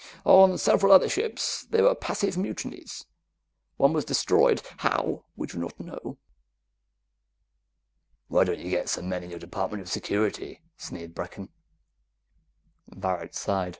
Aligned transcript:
On 0.25 0.57
several 0.57 0.91
other 0.91 1.07
ships, 1.07 1.67
there 1.69 1.83
were 1.83 1.93
passive 1.93 2.35
mutinies. 2.35 3.05
One 3.77 3.93
was 3.93 4.03
destroyed; 4.03 4.63
how, 4.77 5.25
we 5.35 5.45
do 5.45 5.59
not 5.59 5.79
know." 5.79 6.17
"Why 8.27 8.43
don't 8.45 8.57
you 8.59 8.71
get 8.71 8.89
some 8.89 9.07
men 9.09 9.21
in 9.21 9.29
your 9.29 9.37
Department 9.37 9.83
of 9.83 9.91
Security?" 9.91 10.61
sneered 10.75 11.13
Brecken. 11.13 11.49
Varret 12.89 13.35
sighed. 13.35 13.69